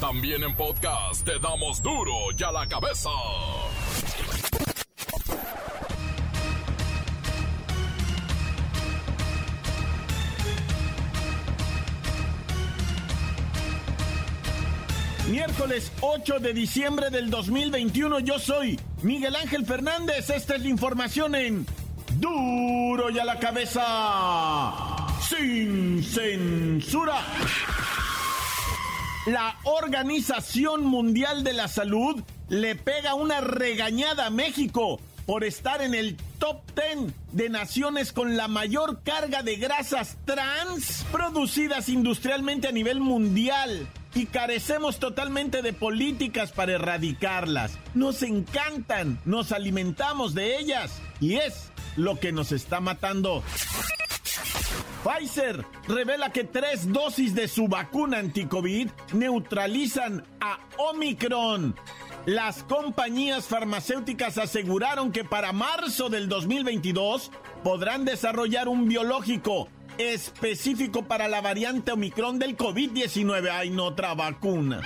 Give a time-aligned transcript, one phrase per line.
[0.00, 3.10] También en podcast te damos duro y a la cabeza.
[15.28, 20.30] Miércoles 8 de diciembre del 2021 yo soy Miguel Ángel Fernández.
[20.30, 21.66] Esta es la información en
[22.20, 25.08] duro y a la cabeza.
[25.28, 27.20] Sin censura.
[29.28, 35.94] La Organización Mundial de la Salud le pega una regañada a México por estar en
[35.94, 42.72] el top 10 de naciones con la mayor carga de grasas trans producidas industrialmente a
[42.72, 43.86] nivel mundial.
[44.14, 47.78] Y carecemos totalmente de políticas para erradicarlas.
[47.92, 51.02] Nos encantan, nos alimentamos de ellas.
[51.20, 53.42] Y es lo que nos está matando.
[55.08, 61.74] Pfizer revela que tres dosis de su vacuna anti-COVID neutralizan a Omicron.
[62.26, 67.30] Las compañías farmacéuticas aseguraron que para marzo del 2022
[67.64, 73.50] podrán desarrollar un biológico específico para la variante Omicron del COVID-19.
[73.50, 74.82] Hay no otra vacuna.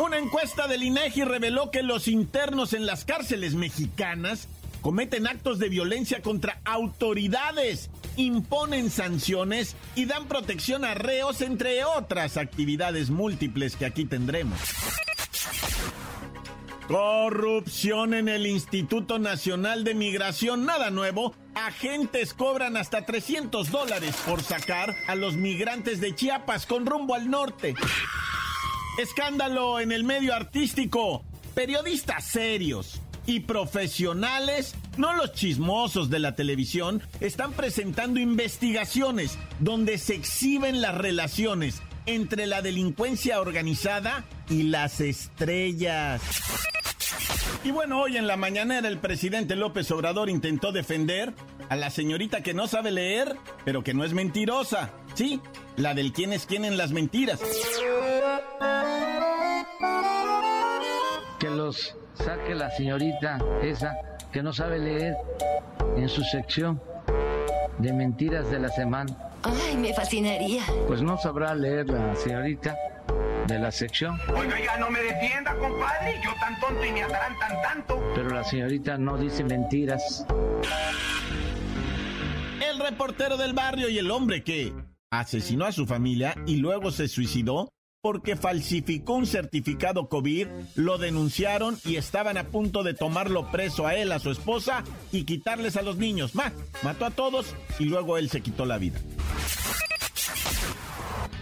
[0.00, 4.48] Una encuesta del INEGI reveló que los internos en las cárceles mexicanas
[4.82, 12.36] cometen actos de violencia contra autoridades, imponen sanciones y dan protección a reos, entre otras
[12.36, 14.58] actividades múltiples que aquí tendremos.
[16.88, 21.34] Corrupción en el Instituto Nacional de Migración, nada nuevo.
[21.54, 27.30] Agentes cobran hasta 300 dólares por sacar a los migrantes de Chiapas con rumbo al
[27.30, 27.74] norte.
[28.98, 31.24] Escándalo en el medio artístico.
[31.54, 40.14] Periodistas serios y profesionales, no los chismosos de la televisión, están presentando investigaciones donde se
[40.14, 46.20] exhiben las relaciones entre la delincuencia organizada y las estrellas.
[47.64, 51.32] Y bueno, hoy en la mañanera el presidente López Obrador intentó defender
[51.68, 54.90] a la señorita que no sabe leer, pero que no es mentirosa.
[55.14, 55.40] Sí,
[55.76, 57.40] la del quién es quién en las mentiras.
[61.38, 63.96] Que los saque la señorita esa
[64.32, 65.16] que no sabe leer
[65.96, 66.80] en su sección
[67.78, 69.12] de mentiras de la semana.
[69.42, 70.62] Ay, me fascinaría.
[70.86, 72.76] Pues no sabrá leer la señorita
[73.48, 74.18] de la sección.
[74.34, 76.20] Oiga, ya no me defienda, compadre.
[76.24, 78.02] Yo tan tonto y me tan tanto.
[78.14, 80.24] Pero la señorita no dice mentiras.
[82.70, 84.72] El reportero del barrio y el hombre que
[85.10, 87.68] asesinó a su familia y luego se suicidó
[88.02, 93.94] porque falsificó un certificado COVID, lo denunciaron y estaban a punto de tomarlo preso a
[93.94, 94.82] él, a su esposa
[95.12, 96.34] y quitarles a los niños.
[96.34, 96.52] Ma,
[96.82, 98.98] mató a todos y luego él se quitó la vida.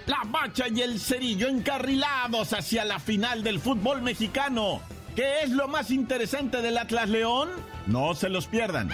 [0.07, 4.83] La Bacha y el Cerillo encarrilados hacia la final del fútbol mexicano.
[5.17, 7.49] ¿Qué es lo más interesante del Atlas León?
[7.87, 8.91] No se los pierdan.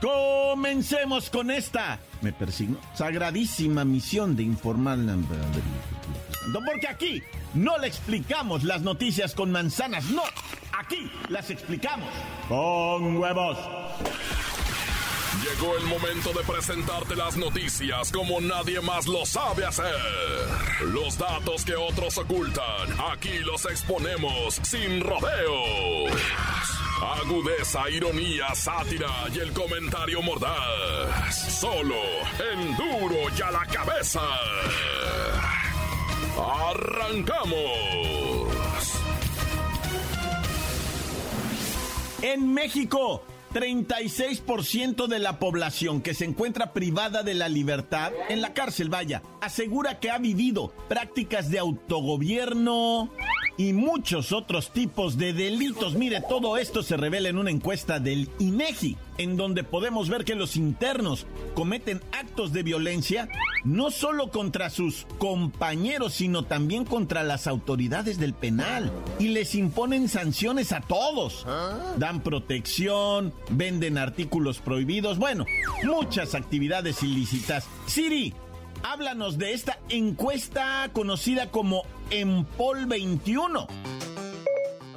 [0.03, 4.97] Comencemos con esta, me persigno, sagradísima misión de informar.
[6.53, 10.23] Porque aquí no le explicamos las noticias con manzanas, no,
[10.77, 12.09] aquí las explicamos
[12.49, 13.57] con huevos.
[15.41, 19.95] Llegó el momento de presentarte las noticias como nadie más lo sabe hacer.
[20.87, 26.11] Los datos que otros ocultan, aquí los exponemos sin rodeos.
[27.03, 31.59] Agudeza, ironía, sátira y el comentario mordaz.
[31.59, 31.95] Solo
[32.53, 34.21] en duro y a la cabeza.
[36.71, 37.53] ¡Arrancamos!
[42.21, 48.53] En México, 36% de la población que se encuentra privada de la libertad en la
[48.53, 53.11] cárcel, vaya, asegura que ha vivido prácticas de autogobierno
[53.57, 55.95] y muchos otros tipos de delitos.
[55.95, 60.35] Mire, todo esto se revela en una encuesta del INEGI, en donde podemos ver que
[60.35, 63.29] los internos cometen actos de violencia
[63.63, 68.91] no solo contra sus compañeros, sino también contra las autoridades del penal.
[69.19, 71.45] Y les imponen sanciones a todos.
[71.97, 75.45] Dan protección, venden artículos prohibidos, bueno,
[75.83, 77.65] muchas actividades ilícitas.
[77.85, 78.33] Siri,
[78.83, 83.67] háblanos de esta encuesta conocida como Empol 21.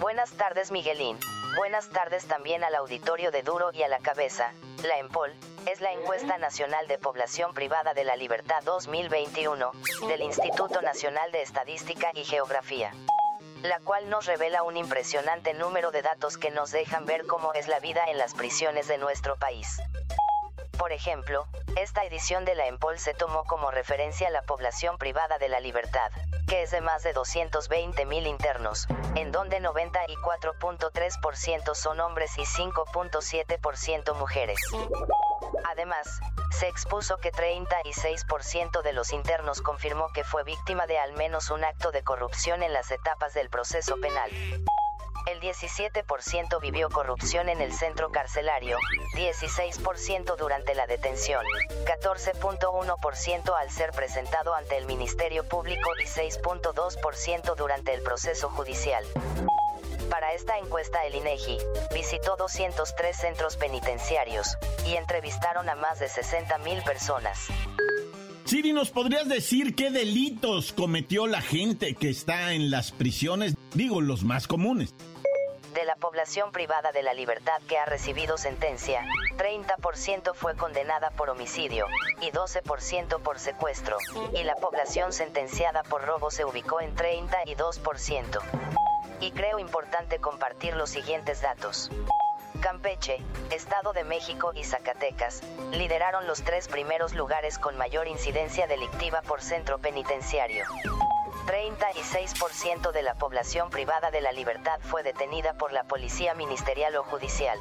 [0.01, 1.17] Buenas tardes, Miguelín.
[1.57, 4.53] Buenas tardes también al auditorio de Duro y a la cabeza.
[4.87, 5.33] La EMPOL
[5.71, 9.71] es la encuesta nacional de población privada de la libertad 2021
[10.09, 12.93] del Instituto Nacional de Estadística y Geografía
[13.63, 17.69] la cual nos revela un impresionante número de datos que nos dejan ver cómo es
[17.69, 19.81] la vida en las prisiones de nuestro país.
[20.79, 21.47] Por ejemplo,
[21.77, 25.61] esta edición de la EMPOL se tomó como referencia a la población privada de la
[25.61, 26.11] libertad,
[26.47, 34.61] que es de más de 220.000 internos, en donde 94.3% son hombres y 5.7% mujeres.
[35.71, 36.21] Además,
[36.51, 41.65] se expuso que 36% de los internos confirmó que fue víctima de al menos un
[41.65, 44.31] acto de corrupción en las etapas del proceso penal.
[45.27, 48.79] El 17% vivió corrupción en el centro carcelario,
[49.17, 51.45] 16% durante la detención,
[51.85, 59.05] 14.1% al ser presentado ante el Ministerio Público y 6.2% durante el proceso judicial.
[60.09, 61.59] Para esta encuesta el INEGI
[61.93, 64.57] visitó 203 centros penitenciarios
[64.87, 67.49] y entrevistaron a más de 60.000 personas.
[68.45, 73.57] Siri, ¿nos podrías decir qué delitos cometió la gente que está en las prisiones?
[73.75, 74.95] Digo, los más comunes
[75.77, 79.05] de la población privada de la libertad que ha recibido sentencia,
[79.37, 81.87] 30% fue condenada por homicidio
[82.23, 83.99] y 12% por secuestro,
[84.33, 88.41] y la población sentenciada por robo se ubicó en 32%.
[89.21, 91.91] Y creo importante compartir los siguientes datos.
[92.63, 93.19] Campeche,
[93.51, 95.43] Estado de México y Zacatecas
[95.73, 100.65] lideraron los tres primeros lugares con mayor incidencia delictiva por centro penitenciario.
[101.47, 107.05] 36% de la población privada de la libertad fue detenida por la policía ministerial o
[107.05, 107.57] judicial.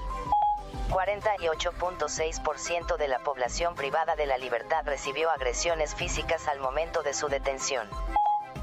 [0.90, 7.28] 48.6% de la población privada de la libertad recibió agresiones físicas al momento de su
[7.28, 7.88] detención.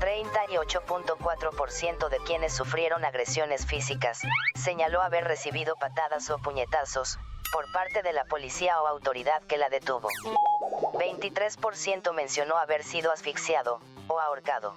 [0.00, 4.22] 38.4% de quienes sufrieron agresiones físicas
[4.56, 7.20] señaló haber recibido patadas o puñetazos
[7.52, 10.08] por parte de la policía o autoridad que la detuvo.
[10.94, 13.78] 23% mencionó haber sido asfixiado
[14.20, 14.74] ahorcado.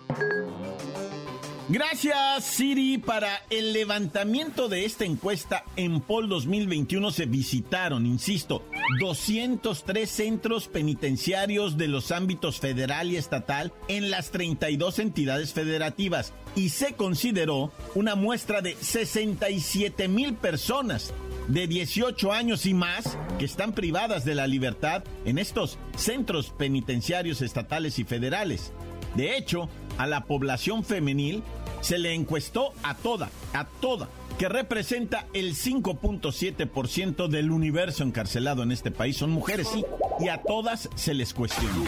[1.68, 3.00] Gracias, Siri.
[3.00, 8.64] Para el levantamiento de esta encuesta en POL 2021 se visitaron, insisto,
[9.00, 16.70] 203 centros penitenciarios de los ámbitos federal y estatal en las 32 entidades federativas y
[16.70, 21.16] se consideró una muestra de 67 mil personas
[21.48, 27.42] de 18 años y más que están privadas de la libertad en estos centros penitenciarios
[27.42, 28.72] estatales y federales.
[29.16, 31.44] De hecho, a la población femenil
[31.82, 38.72] se le encuestó a toda, a toda, que representa el 5.7% del universo encarcelado en
[38.72, 39.18] este país.
[39.18, 39.86] Son mujeres, sí,
[40.20, 41.84] y a todas se les cuestionó.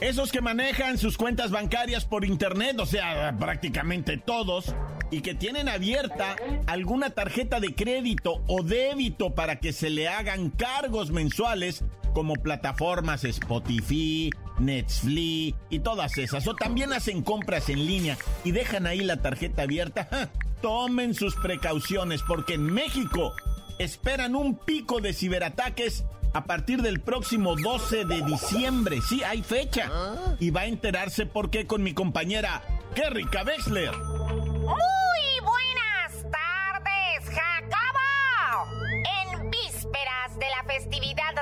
[0.00, 4.74] Esos que manejan sus cuentas bancarias por internet, o sea, prácticamente todos,
[5.10, 6.36] y que tienen abierta
[6.66, 13.24] alguna tarjeta de crédito o débito para que se le hagan cargos mensuales como plataformas
[13.24, 16.46] Spotify, Netflix y todas esas.
[16.46, 20.30] O también hacen compras en línea y dejan ahí la tarjeta abierta.
[20.62, 23.32] Tomen sus precauciones porque en México
[23.78, 29.00] esperan un pico de ciberataques a partir del próximo 12 de diciembre.
[29.06, 29.90] Sí, hay fecha.
[30.38, 32.62] Y va a enterarse por qué con mi compañera
[32.94, 33.92] Kerrika Wexler.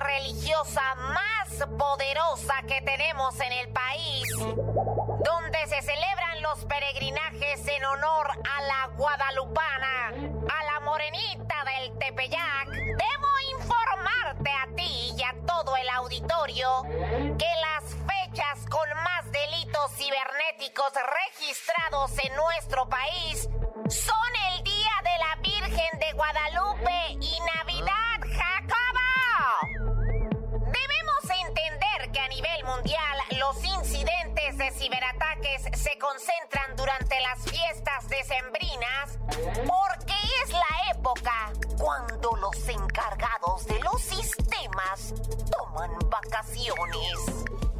[0.00, 8.28] Religiosa más poderosa que tenemos en el país, donde se celebran los peregrinajes en honor
[8.30, 15.76] a la guadalupana, a la morenita del Tepeyac, debo informarte a ti y a todo
[15.76, 16.82] el auditorio
[17.38, 20.92] que las fechas con más delitos cibernéticos
[21.28, 23.48] registrados en nuestro país
[23.88, 28.03] son el Día de la Virgen de Guadalupe y Navidad,
[32.64, 39.18] mundial los incidentes de ciberataques se concentran durante las fiestas decembrinas
[39.66, 45.14] porque es la época cuando los encargados de los sistemas
[45.50, 47.18] toman vacaciones.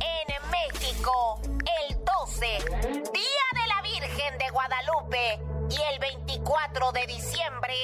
[0.00, 7.75] En México, el 12, Día de la Virgen de Guadalupe, y el 24 de diciembre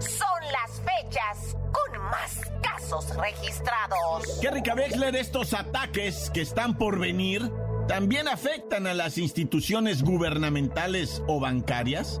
[0.00, 2.40] son las fechas con más
[2.78, 4.38] casos registrados.
[4.40, 7.50] ¿Qué rica Wexler, estos ataques que están por venir
[7.88, 12.20] también afectan a las instituciones gubernamentales o bancarias?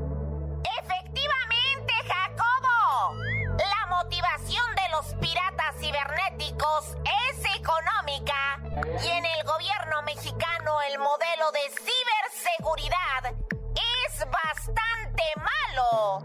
[0.82, 3.22] Efectivamente, Jacobo.
[3.56, 6.96] La motivación de los piratas cibernéticos
[7.28, 8.60] es económica
[9.04, 13.32] Y en el gobierno mexicano el modelo de ciberseguridad
[13.74, 16.24] es bastante malo,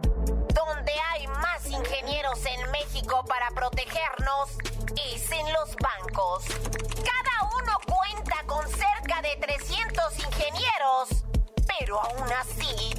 [0.53, 4.22] donde hay más ingenieros en México para protegernos
[4.95, 6.43] es en los bancos.
[6.45, 11.09] Cada uno cuenta con cerca de 300 ingenieros,
[11.77, 12.93] pero aún así,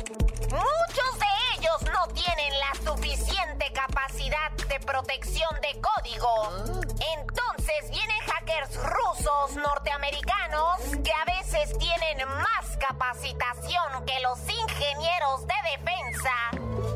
[0.50, 6.48] muchos de ellos no tienen la suficiente capacidad de protección de código.
[7.18, 15.54] Entonces vienen hackers rusos, norteamericanos, que a veces tienen más capacitación que los ingenieros de
[15.76, 16.32] defensa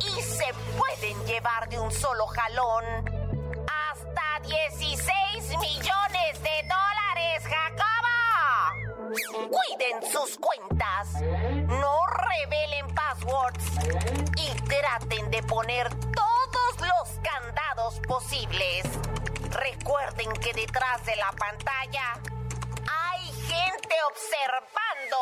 [0.00, 3.17] y se pueden llevar de un solo jalón
[4.48, 9.10] 16 millones de dólares, Jacobo.
[9.50, 13.64] Cuiden sus cuentas, no revelen passwords
[14.36, 18.86] y traten de poner todos los candados posibles.
[19.50, 22.14] Recuerden que detrás de la pantalla
[22.90, 25.18] hay gente observando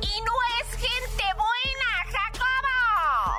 [0.00, 3.38] y no es gente buena, Jacobo.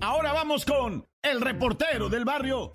[0.00, 2.72] Ahora vamos con el reportero del barrio.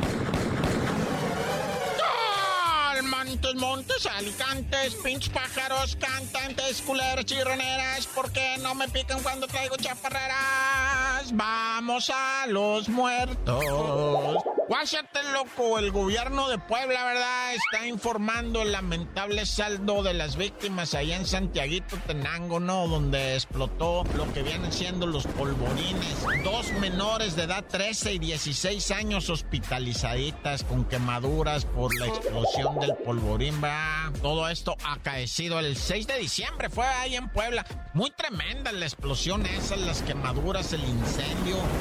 [3.36, 9.76] Montes, montes, alicantes, pinches pájaros, cantantes, culeras, chirroneras, ¿por qué no me pican cuando traigo
[9.76, 11.15] chaparreras?
[11.34, 14.44] Vamos a los muertos.
[14.68, 17.54] Guáchate, loco, el gobierno de Puebla, ¿verdad?
[17.54, 22.88] Está informando el lamentable saldo de las víctimas allá en Santiaguito, Tenango, ¿no?
[22.88, 26.18] Donde explotó lo que vienen siendo los polvorines.
[26.44, 32.96] Dos menores de edad, 13 y 16 años, hospitalizaditas con quemaduras por la explosión del
[32.96, 34.12] polvorín, va.
[34.24, 37.66] Todo esto acaecido el 6 de diciembre, fue ahí en Puebla.
[37.94, 41.15] Muy tremenda la explosión esa, las quemaduras, el incendio.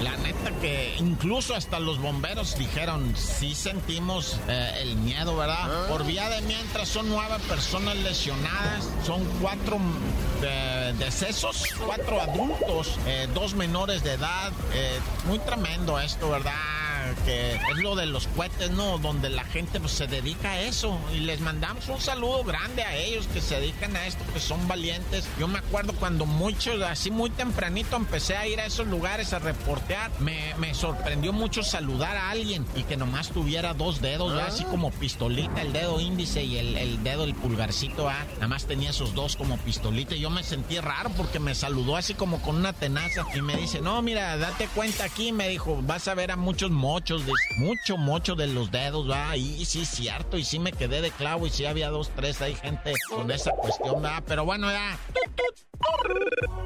[0.03, 5.89] La neta que incluso hasta los bomberos dijeron, sí sentimos eh, el miedo, ¿verdad?
[5.89, 9.79] Por vía de mientras son nueve personas lesionadas, son cuatro
[10.43, 14.53] eh, decesos, cuatro adultos, eh, dos menores de edad.
[15.27, 16.53] Muy tremendo esto, ¿verdad?
[17.25, 18.99] Que es lo de los cohetes, ¿no?
[18.99, 20.99] Donde la gente pues, se dedica a eso.
[21.13, 24.67] Y les mandamos un saludo grande a ellos que se dedican a esto, que son
[24.69, 25.29] valientes.
[25.39, 29.39] Yo me acuerdo cuando muchos, así muy tempranito, empecé a ir a esos lugares a
[29.39, 30.11] reportear.
[30.21, 34.49] Me, me sorprendió mucho saludar a alguien y que nomás tuviera dos dedos, ¿verdad?
[34.49, 38.25] así como pistolita, el dedo índice y el, el dedo, el pulgarcito, ¿ah?
[38.35, 40.15] nada más tenía esos dos como pistolita.
[40.15, 43.57] Y yo me sentí raro porque me saludó así como con una tenaza y me
[43.57, 47.33] dice, no, mira, date cuenta aquí, me dijo, vas a ver a muchos mochos, de,
[47.57, 51.45] mucho mocho de los dedos, va, y sí cierto, y sí me quedé de clavo,
[51.45, 54.97] y sí había dos, tres, hay gente con esa cuestión, va, pero bueno, ya.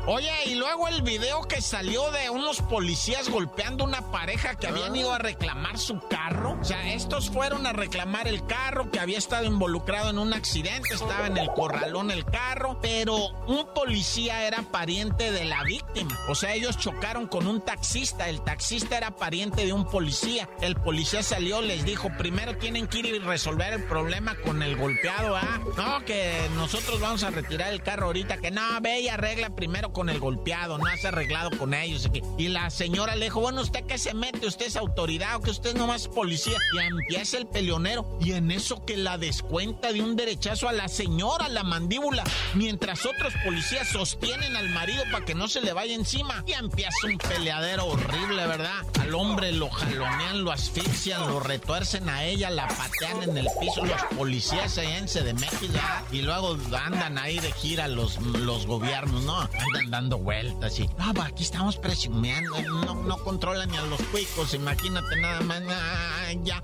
[0.06, 4.96] Oye, y luego el video que salió de unos policías golpeando una pareja que habían
[4.96, 6.56] ido a reclamar su carro.
[6.58, 10.94] O sea, estos fueron a reclamar el carro que había estado involucrado en un accidente,
[10.94, 16.18] estaba en el corralón el carro, pero un policía era pariente de la víctima.
[16.30, 20.48] O sea, ellos chocaron con un taxista, el taxista era pariente de un policía.
[20.62, 24.74] El policía salió, les dijo, primero tienen que ir y resolver el problema con el
[24.76, 25.60] golpeado, ¿ah?
[25.76, 29.92] No, que nosotros vamos a retirar el carro ahorita, que no, ve y arregla primero
[29.92, 32.08] con el golpeado, no has arreglado con ellos.
[32.36, 34.46] Y la señora le dijo, bueno, ¿usted qué se mete?
[34.46, 36.56] ¿Usted es autoridad o que usted nomás es policía?
[36.74, 38.18] Y empieza el peleonero.
[38.20, 42.24] Y en eso que la descuenta de un derechazo a la señora, la mandíbula,
[42.54, 46.44] mientras otros policías sostienen al marido para que no se le vaya encima.
[46.46, 48.84] Y empieza un peleadero horrible, ¿verdad?
[49.00, 53.84] Al hombre lo jalonean, lo asfixian, lo retuercen a ella, la patean en el piso
[53.84, 55.78] los policías allá en México
[56.12, 58.87] y luego andan ahí de gira los, los gobiernos,
[59.24, 59.40] ¿no?
[59.40, 64.54] Andan dando vueltas y, ah, aquí estamos presumiendo, no, no controlan ni a los cuicos,
[64.54, 66.62] imagínate nada más, ah, ya.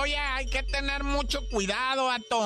[0.00, 2.38] Oye, hay que tener mucho cuidado, Ato.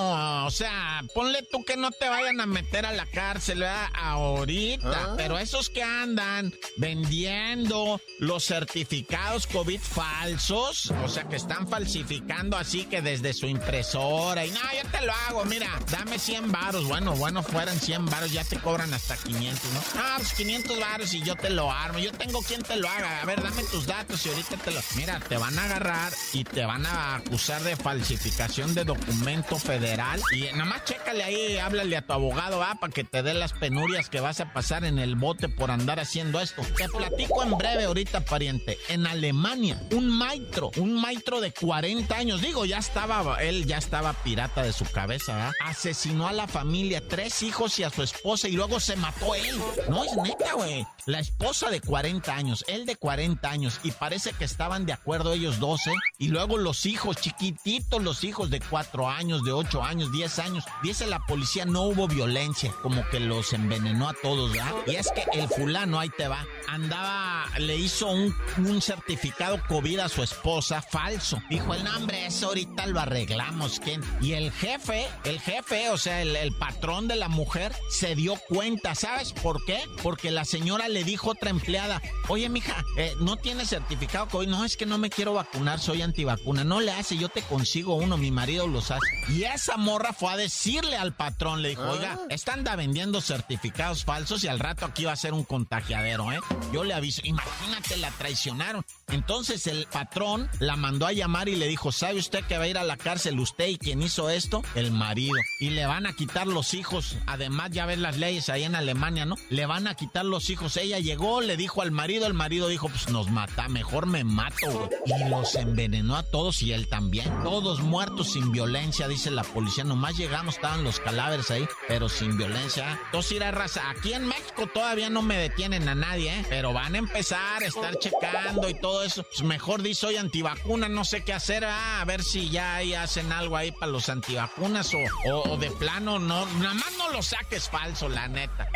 [0.47, 3.91] O sea, ponle tú que no te vayan a meter a la cárcel, ¿verdad?
[3.93, 4.89] Ahorita.
[4.91, 5.15] Ah.
[5.19, 12.87] Pero esos que andan vendiendo los certificados COVID falsos, o sea, que están falsificando así
[12.87, 16.87] que desde su impresora y no, yo te lo hago, mira, dame 100 varos.
[16.87, 19.81] Bueno, bueno, fueran 100 varos, ya te cobran hasta 500, ¿no?
[19.97, 21.99] Ah, pues 500 varos y yo te lo armo.
[21.99, 23.21] Yo tengo quien te lo haga.
[23.21, 24.81] A ver, dame tus datos y ahorita te lo...
[24.97, 30.23] Mira, te van a agarrar y te van a acusar de falsificación de documento federal.
[30.31, 33.53] Y nada más chécale ahí, háblale a tu abogado, va, para que te dé las
[33.53, 36.63] penurias que vas a pasar en el bote por andar haciendo esto.
[36.77, 38.79] Te platico en breve ahorita, pariente.
[38.89, 44.13] En Alemania, un maestro, un maestro de 40 años, digo, ya estaba, él ya estaba
[44.13, 45.53] pirata de su cabeza, ¿verdad?
[45.65, 49.59] Asesinó a la familia, tres hijos y a su esposa y luego se mató él.
[49.89, 50.87] No, es neta, güey.
[51.07, 55.33] La esposa de 40 años, él de 40 años y parece que estaban de acuerdo
[55.33, 60.13] ellos 12 y luego los hijos, chiquititos los hijos de 4 años, de 8 años,
[60.13, 60.65] 10 años.
[60.83, 64.73] Dice la policía, no hubo violencia, como que los envenenó a todos, ¿verdad?
[64.87, 68.35] Y es que el fulano, ahí te va, andaba, le hizo un,
[68.83, 71.41] certificado COVID a su esposa falso.
[71.49, 74.03] Dijo el nombre, eso ahorita lo arreglamos, ¿quién?
[74.21, 78.35] Y el jefe, el jefe, o sea, el, el patrón de la mujer, se dio
[78.49, 79.81] cuenta, ¿sabes por qué?
[80.03, 84.49] Porque la señora le dijo a otra empleada, oye, mija, eh, no tiene certificado COVID,
[84.49, 87.95] no, es que no me quiero vacunar, soy antivacuna, no le hace, yo te consigo
[87.95, 89.07] uno, mi marido los hace.
[89.29, 94.05] Y esa morra fue a decirle al patrón, le dijo, oiga, esta anda vendiendo certificados
[94.05, 96.41] falsos y al rato aquí va a ser un contagiadero, ¿eh?
[96.73, 98.85] Yo le aviso, imagínate, la traicionaron.
[99.09, 102.69] Entonces el patrón la mandó a llamar y le dijo, ¿sabe usted que va a
[102.69, 104.63] ir a la cárcel usted y quien hizo esto?
[104.75, 105.35] El marido.
[105.61, 107.17] Y le van a quitar los hijos.
[107.27, 109.37] Además, ya ves las leyes ahí en Alemania, ¿no?
[109.51, 110.77] Le van a quitar los hijos.
[110.77, 114.71] Ella llegó, le dijo al marido, el marido dijo, pues nos mata, mejor me mato,
[114.71, 114.89] güey.
[115.07, 117.02] Y los envenenó a todos y él también.
[117.43, 119.85] Todos muertos sin violencia, dice la policía.
[119.85, 122.99] Nomás llegamos, estaban los cadáveres ahí, pero sin violencia.
[123.07, 123.91] Entonces, ir raza.
[123.91, 126.47] Aquí en México todavía no me detienen a nadie, ¿eh?
[126.49, 129.25] Pero van a empezar a estar checando y todo eso.
[129.25, 133.33] Pues mejor di soy antivacuna, no sé qué hacer, a ver si ya ahí hacen
[133.33, 137.69] algo ahí para los antivacunas o, o de plano no, nada más no lo saques
[137.69, 138.69] falso, la neta.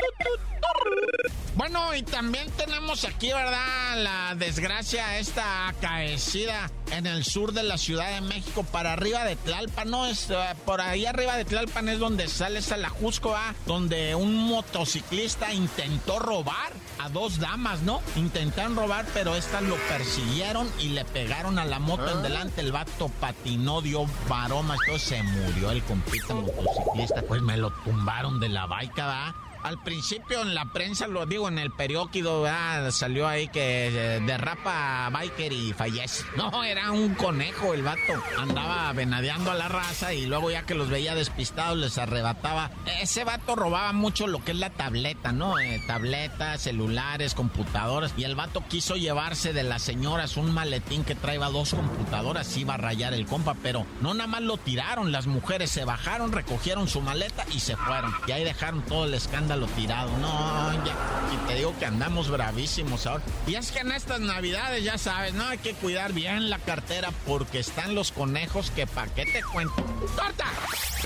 [1.56, 3.97] Bueno, y también tenemos aquí, ¿verdad?
[3.97, 9.36] La desgracia esta acaecida en el sur de la Ciudad de México, para arriba de
[9.36, 10.06] Tlalpan, ¿no?
[10.06, 10.34] Es, uh,
[10.66, 13.54] por ahí arriba de Tlalpan es donde sale esa la Jusco, ¿ah?
[13.64, 18.02] Donde un motociclista intentó robar a dos damas, ¿no?
[18.16, 22.60] Intentaron robar, pero estas lo persiguieron y le pegaron a la moto en delante.
[22.60, 27.23] El vato patinó, dio baromas, todo se murió el compita motociclista.
[27.23, 29.46] Pues me lo tumbaron de la baica, ¿verdad?
[29.67, 32.93] Al principio en la prensa, lo digo, en el periódico, ¿verdad?
[32.93, 36.25] salió ahí que eh, derrapa biker y fallece.
[36.37, 38.13] No, era un conejo el vato.
[38.39, 42.71] Andaba venadeando a la raza y luego ya que los veía despistados les arrebataba.
[43.00, 45.59] Ese vato robaba mucho lo que es la tableta, ¿no?
[45.59, 48.15] Eh, tabletas, celulares, computadoras.
[48.17, 52.57] Y el vato quiso llevarse de las señoras un maletín que traía dos computadoras.
[52.57, 55.11] Iba a rayar el compa, pero no nada más lo tiraron.
[55.11, 58.15] Las mujeres se bajaron, recogieron su maleta y se fueron.
[58.29, 60.10] Y ahí dejaron todo el escándalo lo tirado.
[60.19, 60.95] No, ya.
[61.32, 63.25] Y te digo que andamos bravísimos ahora.
[63.47, 67.10] Y es que en estas navidades, ya sabes, no hay que cuidar bien la cartera
[67.26, 69.75] porque están los conejos que pa' qué te cuento.
[70.16, 70.47] ¡Torta!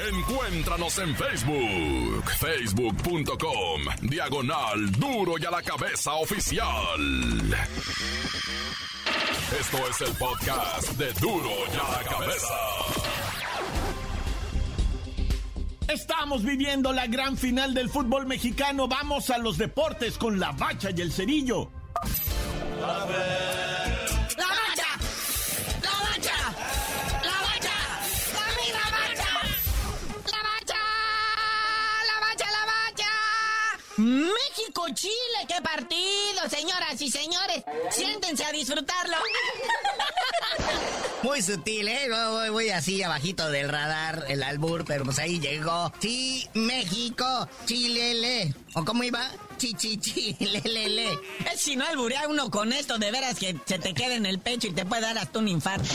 [0.09, 2.25] Encuéntranos en Facebook.
[2.39, 3.83] Facebook.com.
[4.03, 6.67] Diagonal Duro y a la cabeza oficial.
[9.59, 12.55] Esto es el podcast de Duro y a la cabeza.
[15.93, 18.87] Estamos viviendo la gran final del fútbol mexicano.
[18.87, 21.69] Vamos a los deportes con la bacha y el cerillo.
[22.81, 23.17] ¡La bacha!
[24.37, 24.77] ¡La bacha!
[25.83, 26.47] ¡La bacha!
[27.23, 27.41] ¡La la
[28.93, 29.31] bacha!
[30.27, 30.81] ¡La bacha!
[32.07, 33.11] ¡La bacha, la bacha!
[33.97, 35.47] ¡México-Chile!
[35.49, 37.65] ¡Qué partido, señoras y señores!
[37.91, 39.17] Siéntense a disfrutarlo.
[41.23, 42.09] Muy sutil, ¿eh?
[42.09, 45.93] Voy, voy, así abajito del radar, el albur, pero pues ahí llegó.
[45.99, 48.55] Sí, México, Chilele.
[48.75, 49.31] ¿O cómo iba?
[49.61, 51.13] Chi, chi, chi, le.
[51.53, 54.39] Es si no alburea uno con esto, de veras que se te queda en el
[54.39, 55.93] pecho y te puede dar hasta un infarto.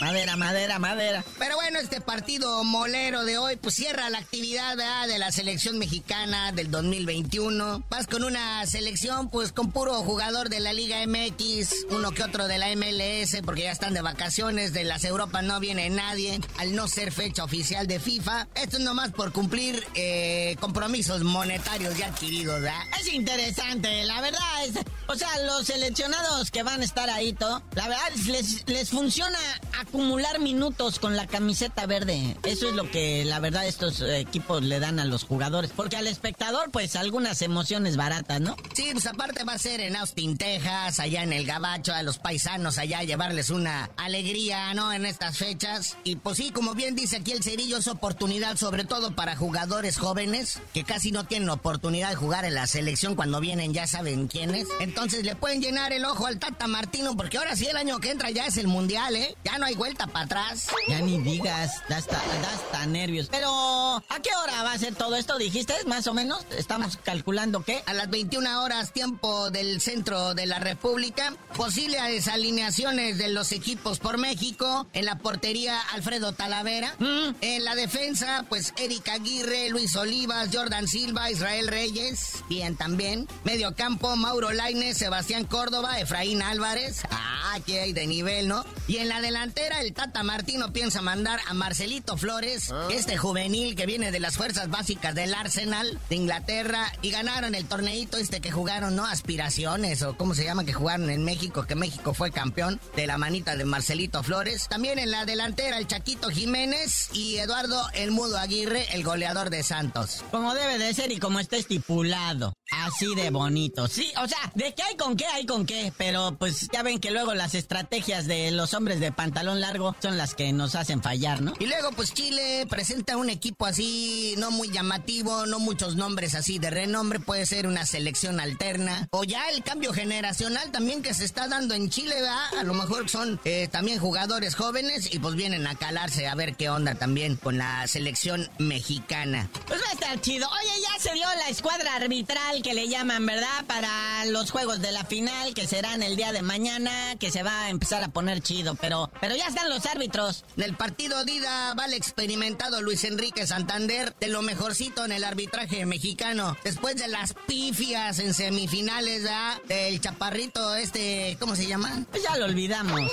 [0.00, 1.24] Madera, madera, madera.
[1.38, 6.50] Pero bueno, este partido molero de hoy, pues cierra la actividad de la selección mexicana
[6.50, 7.84] del 2021.
[7.88, 12.48] Vas con una selección, pues con puro jugador de la Liga MX, uno que otro
[12.48, 16.74] de la MLS, porque ya están de vacaciones, de las Europas no viene nadie, al
[16.74, 18.48] no ser fecha oficial de FIFA.
[18.56, 22.82] Esto es nomás por cumplir eh, compromisos monetarios ya adquiridos, ¿verdad?
[23.04, 27.62] Es interesante, la verdad es O sea, los seleccionados que van a estar ahí, todo,
[27.74, 29.38] la verdad les, les funciona
[29.78, 32.34] acumular minutos con la camiseta verde.
[32.44, 35.70] Eso es lo que la verdad estos equipos le dan a los jugadores.
[35.76, 38.56] Porque al espectador, pues algunas emociones baratas, ¿no?
[38.74, 42.16] Sí, pues aparte va a ser en Austin, Texas, allá en el Gabacho, a los
[42.16, 44.90] paisanos allá, llevarles una alegría, ¿no?
[44.94, 45.98] En estas fechas.
[46.04, 49.98] Y pues sí, como bien dice aquí el Cerillo, es oportunidad sobre todo para jugadores
[49.98, 54.28] jóvenes que casi no tienen oportunidad de jugar en la selección cuando vienen, ya saben
[54.28, 54.68] quiénes.
[54.78, 58.10] Entonces le pueden llenar el ojo al Tata Martino, porque ahora sí el año que
[58.10, 59.36] entra ya es el Mundial, ¿eh?
[59.44, 60.68] Ya no hay vuelta para atrás.
[60.88, 63.28] Ya ni digas, da hasta, da hasta nervios.
[63.30, 65.38] Pero, ¿a qué hora va a ser todo esto?
[65.38, 65.74] ¿Dijiste?
[65.86, 66.46] Más o menos.
[66.56, 71.34] Estamos calculando que a las 21 horas tiempo del centro de la República.
[71.56, 74.86] Posibles alineaciones de los equipos por México.
[74.92, 76.94] En la portería, Alfredo Talavera.
[77.00, 77.34] Mm.
[77.40, 82.44] En la defensa, pues Erika Aguirre, Luis Olivas, Jordan Silva, Israel Reyes.
[82.48, 83.28] Bien también.
[83.44, 87.02] Medio campo, Mauro Laine, Sebastián Córdoba, Efraín Álvarez.
[87.10, 88.64] Ah, que hay de nivel, ¿no?
[88.86, 92.88] Y en la delantera, el Tata Martino piensa mandar a Marcelito Flores, ah.
[92.90, 97.66] este juvenil que viene de las fuerzas básicas del Arsenal de Inglaterra y ganaron el
[97.66, 99.06] torneito este que jugaron, ¿no?
[99.06, 103.18] Aspiraciones o cómo se llama que jugaron en México, que México fue campeón de la
[103.18, 104.68] manita de Marcelito Flores.
[104.68, 109.62] También en la delantera, el Chaquito Jiménez y Eduardo El Mudo Aguirre, el goleador de
[109.62, 110.24] Santos.
[110.30, 112.54] Como debe de ser y como está estipulado.
[112.82, 113.88] Así de bonito.
[113.88, 116.98] Sí, o sea, de qué hay con qué hay con qué, pero pues ya ven
[116.98, 121.02] que luego las estrategias de los hombres de pantalón largo son las que nos hacen
[121.02, 121.54] fallar, ¿no?
[121.58, 126.58] Y luego pues Chile presenta un equipo así no muy llamativo, no muchos nombres así
[126.58, 131.24] de renombre, puede ser una selección alterna o ya el cambio generacional también que se
[131.24, 132.58] está dando en Chile, ¿verdad?
[132.58, 136.56] A lo mejor son eh, también jugadores jóvenes y pues vienen a calarse a ver
[136.56, 139.48] qué onda también con la selección mexicana.
[139.66, 140.48] Pues va a estar chido.
[140.48, 143.66] Oye, ya se dio la escuadra arbitral que le llaman, ¿verdad?
[143.66, 147.64] Para los juegos de la final, que serán el día de mañana, que se va
[147.64, 150.46] a empezar a poner chido, pero, pero ya están los árbitros.
[150.56, 155.84] Del partido Dida va el experimentado Luis Enrique Santander, de lo mejorcito en el arbitraje
[155.84, 156.56] mexicano.
[156.64, 159.60] Después de las pifias en semifinales, ¿verdad?
[159.68, 162.06] Del chaparrito este, ¿cómo se llama?
[162.10, 163.12] Pues ya lo olvidamos.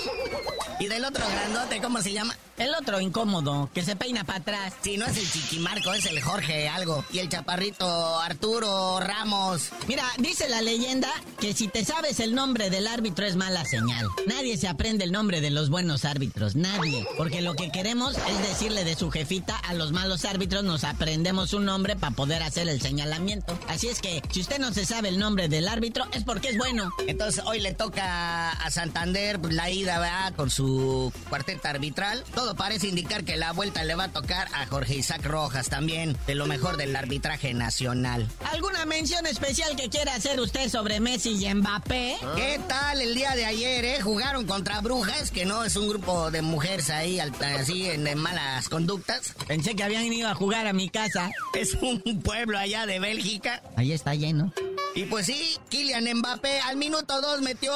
[0.80, 2.38] Y del otro grandote, ¿cómo se llama?
[2.58, 4.74] El otro incómodo, que se peina para atrás.
[4.82, 7.04] Si no es el Chiquimarco, es el Jorge algo.
[7.12, 9.70] Y el chaparrito Arturo Ramos.
[9.88, 11.10] Mira, dice la leyenda
[11.40, 14.08] que si te sabes el nombre del árbitro es mala señal.
[14.28, 17.08] Nadie se aprende el nombre de los buenos árbitros, nadie.
[17.18, 21.54] Porque lo que queremos es decirle de su jefita a los malos árbitros, nos aprendemos
[21.54, 23.58] un nombre para poder hacer el señalamiento.
[23.68, 26.58] Así es que, si usted no se sabe el nombre del árbitro, es porque es
[26.58, 26.92] bueno.
[27.08, 30.34] Entonces, hoy le toca a Santander la ida, ¿verdad?
[30.36, 32.24] Con su cuarteta arbitral.
[32.42, 36.18] Todo parece indicar que la vuelta le va a tocar a Jorge Isaac Rojas también,
[36.26, 38.28] de lo mejor del arbitraje nacional.
[38.52, 42.18] ¿Alguna mención especial que quiera hacer usted sobre Messi y Mbappé?
[42.36, 44.02] ¿Qué tal el día de ayer, eh?
[44.02, 49.36] Jugaron contra Brujas, que no es un grupo de mujeres ahí, así, en, malas conductas.
[49.48, 51.30] Pensé que habían ido a jugar a mi casa.
[51.54, 53.62] Es un pueblo allá de Bélgica.
[53.76, 54.52] Ahí está lleno.
[54.94, 57.74] Y pues sí, Kylian Mbappé al minuto dos metió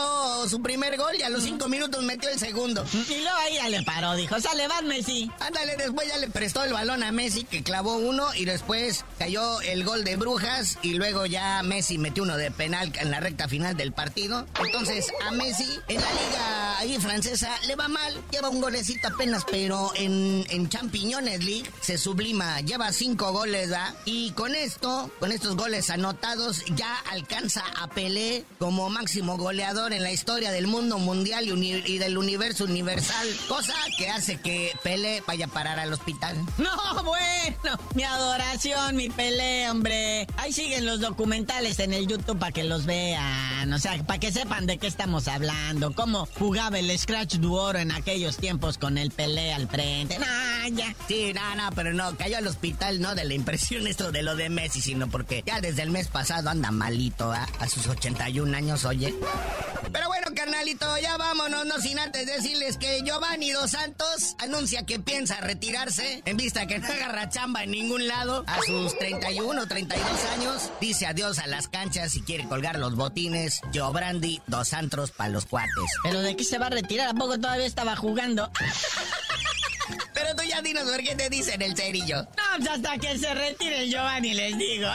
[0.50, 2.86] su primer gol y a los cinco minutos metió el segundo.
[2.94, 5.32] Y luego ahí ya le paró, dijo, sale, van Messi.
[5.40, 9.62] Ándale, después ya le prestó el balón a Messi que clavó uno y después cayó
[9.62, 13.48] el gol de Brujas y luego ya Messi metió uno de penal en la recta
[13.48, 14.46] final del partido.
[14.60, 19.46] Entonces a Messi en la liga ahí francesa le va mal, lleva un golecito apenas,
[19.50, 23.94] pero en, en Champiñones League se sublima, lleva cinco goles, ¿va?
[24.04, 30.04] Y con esto, con estos goles anotados, ya alcanza a Pelé como máximo goleador en
[30.04, 35.46] la historia del mundo mundial y, del universo universal, cosa que hace que Pelé vaya
[35.46, 36.38] a parar al hospital.
[36.66, 40.26] No, bueno, mi adoración, mi Pelé, hombre.
[40.38, 44.32] Ahí siguen los documentales en el YouTube para que los vean, o sea, para que
[44.32, 49.12] sepan de qué estamos hablando, cómo jugaba el Scratch Duoro en aquellos tiempos con el
[49.12, 50.18] Pelé al frente.
[50.18, 50.96] No, ya.
[51.08, 54.36] Sí, no, no, pero no, cayó al hospital no de la impresión esto de lo
[54.36, 56.95] de Messi, sino porque ya desde el mes pasado anda mal
[57.60, 59.14] a sus 81 años, oye.
[59.92, 65.00] Pero bueno, carnalito, ya vámonos, no sin antes decirles que Giovanni Dos Santos anuncia que
[65.00, 68.46] piensa retirarse en vista que no agarra chamba en ningún lado.
[68.48, 73.60] A sus 31, 32 años, dice adiós a las canchas y quiere colgar los botines.
[73.72, 75.74] Giovanni Dos Santos para los cuates.
[76.04, 77.10] ¿Pero de qué se va a retirar?
[77.10, 78.50] ¿A poco todavía estaba jugando?
[80.14, 82.24] Pero tú ya dinos por qué te dicen el cerillo.
[82.24, 84.88] No, pues hasta que se retire Giovanni, les digo.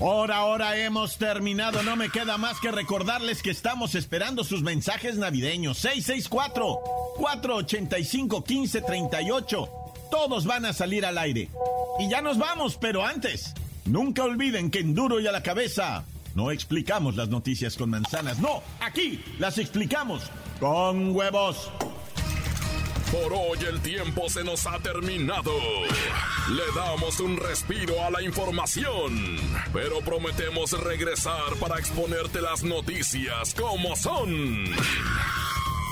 [0.00, 1.82] Ahora, ahora hemos terminado.
[1.82, 5.78] No me queda más que recordarles que estamos esperando sus mensajes navideños.
[5.78, 6.78] 664
[7.16, 9.81] 485 1538
[10.12, 11.48] todos van a salir al aire.
[11.98, 13.54] Y ya nos vamos, pero antes,
[13.86, 18.38] nunca olviden que en duro y a la cabeza no explicamos las noticias con manzanas.
[18.38, 21.70] No, aquí las explicamos con huevos.
[23.10, 25.50] Por hoy el tiempo se nos ha terminado.
[26.50, 29.38] Le damos un respiro a la información,
[29.72, 34.66] pero prometemos regresar para exponerte las noticias como son.